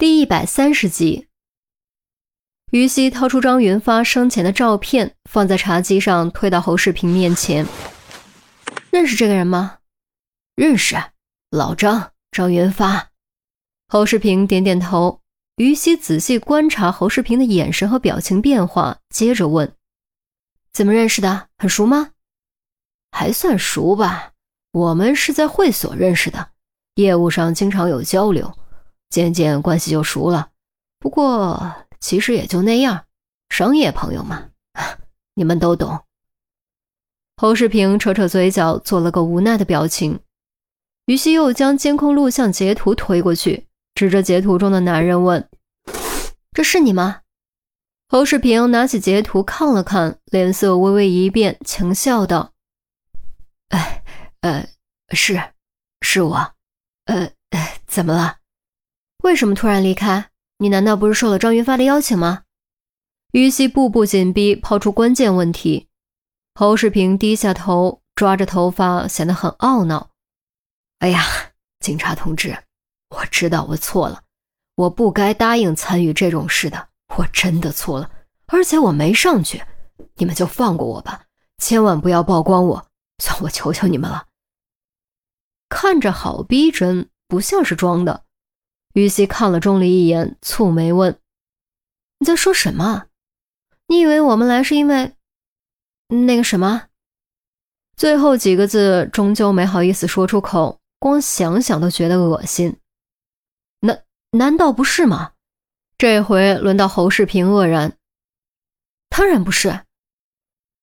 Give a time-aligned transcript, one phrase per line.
[0.00, 1.28] 第一百三十集，
[2.70, 7.66] 于西掏出张云发生前的照片，放在茶几上，推到侯世平面前。
[8.90, 9.80] 认识这个人吗？
[10.56, 10.96] 认识，
[11.50, 13.10] 老张，张云发。
[13.88, 15.20] 侯世平点点头。
[15.56, 19.70] 于西仔细观察侯世平的眼神和表情变化，接着问
[20.72, 21.48] ：“怎么认识的？
[21.58, 22.12] 很熟吗
[23.12, 24.32] ？”“还算熟吧，
[24.72, 26.52] 我们是在会所认识的，
[26.94, 28.50] 业务上经常有交流。”
[29.10, 30.50] 渐渐关系就熟了，
[30.98, 33.04] 不过其实也就那样，
[33.48, 34.50] 商业朋友嘛，
[35.34, 36.04] 你们都懂。
[37.36, 40.20] 侯世平扯扯嘴角，做了个无奈的表情。
[41.06, 45.48] 于西又将监控录像截图推过去，指着截图中的男人问
[46.52, 47.22] ：“这是你吗？”
[48.08, 52.52] 侯世平拿起截图看了看，脸色微微一变，轻笑道
[53.70, 54.04] ：“哎，
[54.42, 54.68] 呃，
[55.10, 55.42] 是，
[56.00, 56.52] 是我。
[57.06, 57.32] 呃，
[57.86, 58.36] 怎么了？”
[59.22, 60.30] 为什么突然离开？
[60.58, 62.44] 你难道不是受了张云发的邀请吗？
[63.32, 65.88] 于西步步紧逼，抛出关键问题。
[66.54, 70.10] 侯世平低下头，抓着头发，显得很懊恼。
[71.00, 71.22] 哎呀，
[71.80, 72.56] 警察同志，
[73.10, 74.22] 我知道我错了，
[74.74, 78.10] 我不该答应参与这种事的，我真的错了。
[78.46, 79.62] 而且我没上去，
[80.16, 81.24] 你们就放过我吧，
[81.58, 82.86] 千万不要曝光我，
[83.18, 84.26] 算我求求你们了。
[85.68, 88.24] 看着好逼真，不像是装的。
[88.94, 91.18] 于西看了钟离一眼，蹙眉问
[92.18, 93.06] ：“你在说什么？
[93.86, 95.14] 你以为我们来是因为
[96.08, 96.88] 那个什么？”
[97.96, 102.78] 最后几个字终究没好意思说出口，光想想都觉得恶心。
[103.80, 104.02] 难
[104.32, 105.32] 难道不是吗？
[105.98, 107.96] 这回轮到侯世平愕然
[109.10, 109.80] ：“当然不是。”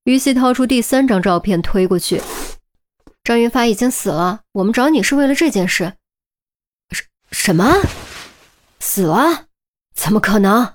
[0.06, 2.22] 于西掏出第三张照片推过去
[3.26, 5.94] ：“张云发已经死了，我们找你是为了这件事。”
[7.32, 7.76] 什么？
[8.80, 9.46] 死了？
[9.94, 10.74] 怎么可能？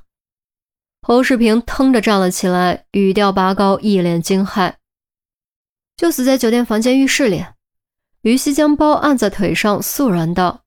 [1.01, 4.75] 侯世平腾着站了起来，语调拔高，一脸惊骇。
[5.97, 7.45] 就死在酒店房间浴室里。
[8.23, 10.63] 于西将包按在腿上，肃然道：“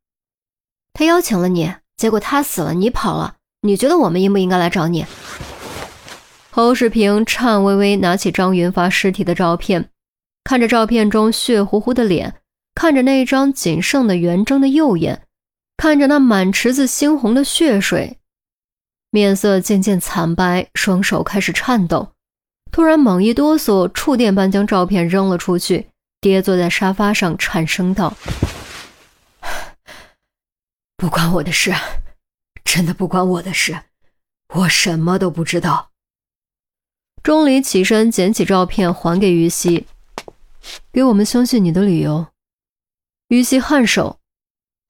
[0.93, 3.35] 他邀请了你，结果他死了，你跑了。
[3.61, 5.05] 你觉得我们应不应该来找你？”
[6.51, 9.89] 侯世平颤巍巍拿起张云发尸体的照片，
[10.43, 12.41] 看着照片中血乎乎的脸，
[12.73, 15.24] 看着那张仅剩的圆睁的右眼。
[15.77, 18.17] 看着那满池子猩红的血水，
[19.11, 22.13] 面色渐渐惨白，双手开始颤抖。
[22.71, 28.13] 突然猛一哆嗦，触电般将照片扔了出去，跌坐在沙发上，颤声道
[30.97, 31.73] ：“不关我的事，
[32.63, 33.79] 真的不关我的事，
[34.55, 35.91] 我什么都不知道。”
[37.21, 39.87] 钟离起身捡起照片还给于西
[40.91, 42.27] ：“给我们相信你的理由。”
[43.29, 44.19] 于西颔首。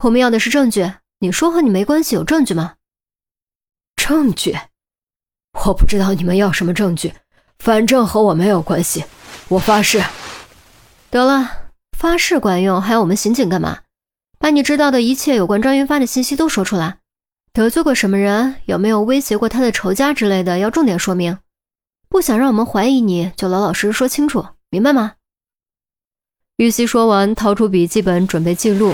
[0.04, 0.94] 我们要的是证据。
[1.20, 2.76] 你说和你没关系，有证据吗？
[3.96, 4.58] 证据？
[5.66, 7.14] 我不知道你们要什么证据，
[7.60, 9.06] 反正和我没有关系。
[9.48, 10.04] 我发誓。
[11.10, 13.80] 得了，发誓管用，还要我们刑警干嘛？
[14.38, 16.98] 把你知道的一切有关张云发的信息都说出来。
[17.54, 18.58] 得罪过什么人？
[18.66, 20.58] 有没有威胁过他的仇家之类的？
[20.58, 21.40] 要重点说明。
[22.10, 25.14] 不想让我们怀疑你，就老老实实说清楚，明白吗？
[26.58, 28.94] 玉溪说完，掏出笔记本准备记录。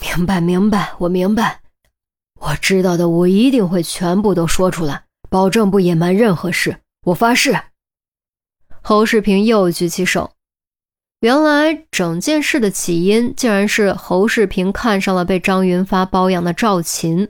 [0.00, 1.60] 明白，明白，我明白。
[2.40, 6.78] 我知道的，我一定会全部都说出来，保证不隐瞒任何事。
[7.04, 7.60] 我发誓。
[8.82, 10.32] 侯世平又举起手。
[11.20, 17.28] 原来整件事的起因，竟然是侯世平看上了被张云发包养的赵琴，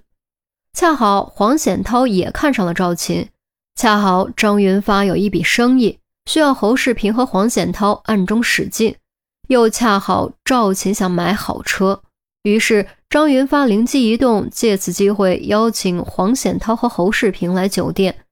[0.73, 3.29] 恰好黄显涛也看上了赵琴，
[3.75, 8.95] 恰好张云发有一笔生意需要侯世平和黄显涛暗中使劲，
[9.49, 12.03] 又恰好赵琴想买好车。
[12.43, 18.25] 于是张云发灵机一动，借此机会邀请黄显涛和侯世平来酒店，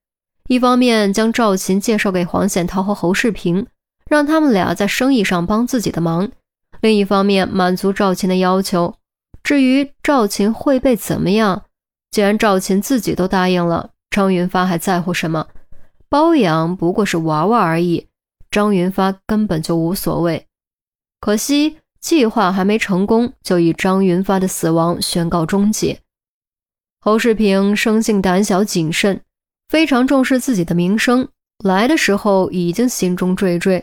[0.49, 3.67] 一方面将赵琴介绍给黄显涛和侯世平，
[4.09, 6.29] 让他们俩在生意上帮自己的忙；
[6.81, 8.95] 另一方面满足赵琴的要求。
[9.43, 11.65] 至于赵琴会被怎么样，
[12.11, 15.49] 既然赵琴自己都答应了，张云发还在乎什么？
[16.09, 18.07] 包养不过是玩玩而已，
[18.51, 20.47] 张云发根本就无所谓。
[21.21, 21.77] 可惜。
[22.01, 26.01] 计划还没成功，就以张云发的死亡宣告终结。
[27.01, 29.23] 侯世平生性胆小谨慎，
[29.69, 31.29] 非常重视自己的名声。
[31.65, 33.83] 来的时候已经心中惴惴，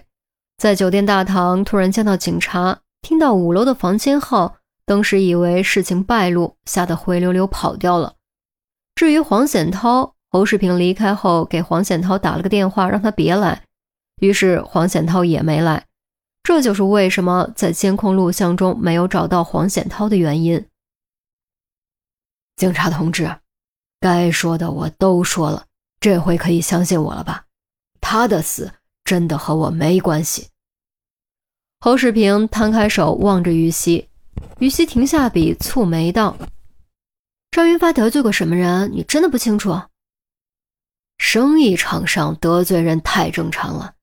[0.58, 8.14] 在酒店大堂突然见到警察，听到五楼的房间号，当时以为事情败露，吓得灰溜溜跑掉了。
[8.96, 13.64] 至于黄显涛，侯世平离开后给黄显涛打了个电话，让他别来，
[14.22, 15.86] 于是黄显涛也没来。
[16.46, 20.64] 这就是为什么在监控录像中没有找到黄显涛的原因。
[22.56, 23.36] 警察同志，
[24.00, 25.66] 该说的我都说了，
[26.00, 27.46] 这回可以相信我了吧？
[28.00, 28.72] 他的死
[29.04, 30.50] 真的和我没关系。
[31.80, 34.08] 侯世平摊开手望着于西，
[34.60, 36.38] 于西停下笔，蹙眉道
[37.50, 38.92] ：“张云发得罪过什么人？
[38.94, 39.82] 你真的不清楚？
[41.18, 43.96] 生意场上得罪人太正常了，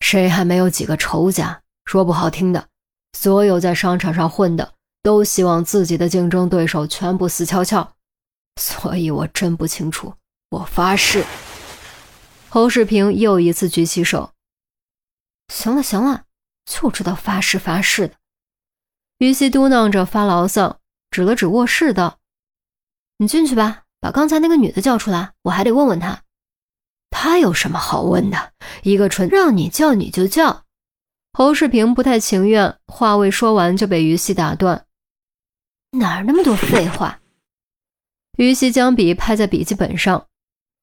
[0.00, 1.60] 谁还没有几个仇家？
[1.84, 2.68] 说不好听的，
[3.12, 7.92] 所有在商场上混的都希望自己的竞争对手全部死翘翘。
[8.60, 10.14] 所以我真不清楚。
[10.50, 11.24] 我发誓。”
[12.48, 14.32] 侯世平又一次举起手
[15.52, 16.24] ：“行了，行了。”
[16.64, 18.14] 就知道发誓发誓的，
[19.18, 22.18] 于西嘟囔着发牢骚，指了指卧室道
[23.18, 26.22] ：“你进去吧，把刚才那个女的叫出来，我还得问问她。
[27.10, 28.52] 她有什么好问的？
[28.82, 30.63] 一个纯，让你叫你就叫。”
[31.36, 34.86] 侯世平不太情愿，话未说完就被于西打断
[35.98, 37.18] ：“哪儿那么多废话？”
[38.38, 40.28] 于西将笔拍在笔记本上，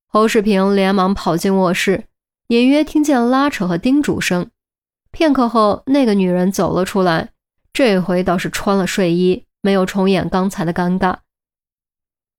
[0.10, 2.04] 侯世平连忙跑进卧室，
[2.50, 4.52] 隐约听见拉扯和叮嘱声。
[5.12, 7.30] 片刻后，那个女人走了出来，
[7.72, 11.20] 这回倒是穿了睡衣，没有重演刚才的尴尬。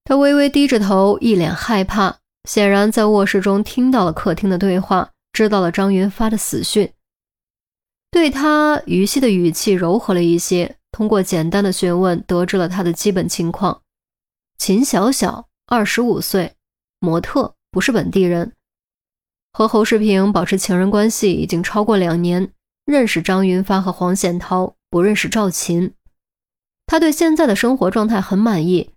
[0.04, 6.92] 她微微低着头，一脸害怕，显然在卧室中听到了客厅的对话，知道了张云发的死讯。
[8.12, 13.80] 对他，于西的语气柔和了一些，通过简单的询问，得知了他的基本情况：
[14.58, 16.52] 秦小小，二十五岁，
[17.00, 18.52] 模特，不是本地人，
[19.54, 22.52] 和侯世平保持情人关系已经超过两年。
[22.84, 25.94] 认识张云发和黄显涛，不认识赵琴。
[26.86, 28.90] 他对现在的生活状态很满意，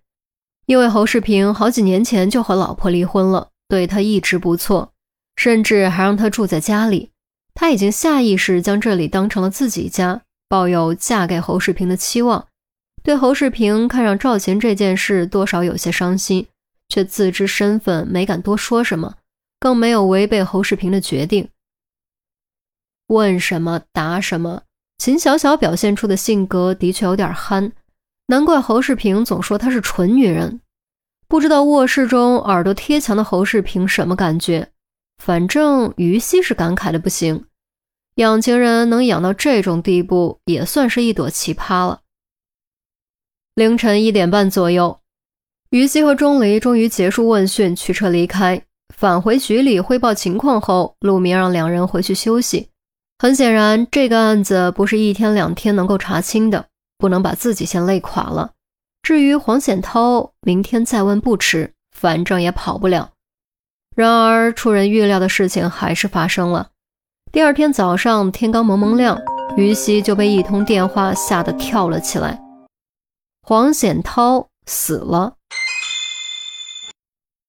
[0.66, 4.92] 因为侯世平好几年前就和老婆离婚了，对他一直不错，
[5.36, 7.12] 甚至还让他住在家里。
[7.56, 12.46] 他已经下意识将这里当成了自己家，抱有嫁给侯世平的期望。
[13.02, 16.46] 对侯世平看上赵琴这件事，多少有些伤心，
[16.88, 19.14] 却自知身份，没敢多说什么，
[19.58, 21.48] 更没有违背侯世平的决定。
[23.06, 24.62] 问什么答什么，
[24.98, 27.72] 秦小小表现出的性格的确有点憨，
[28.26, 30.60] 难怪侯世平总说她是蠢女人。
[31.26, 34.68] 不知道卧室中耳朵贴墙的侯世平什么感觉？
[35.18, 37.44] 反正于西是感慨的不行，
[38.16, 42.00] 养情人能养到这种地步，也算是一朵奇葩了。
[43.54, 45.00] 凌晨一点半左右，
[45.70, 48.62] 于西和钟离终于结束问讯，驱车离开，
[48.94, 52.68] 返回局里汇报情况后，陆明让两人回去休息。
[53.18, 56.66] 很显然，这个案子不是一天两天能够查清的，
[56.98, 58.52] 不能把自己先累垮了。
[59.02, 63.12] 至于黄显涛，明天再问不迟，反正也跑不了。
[63.96, 66.68] 然而，出人预料的事情还是发生了。
[67.32, 69.18] 第二天早上，天刚蒙蒙亮，
[69.56, 72.38] 于西就被一通电话吓得跳了起来：
[73.42, 75.35] 黄显涛死了。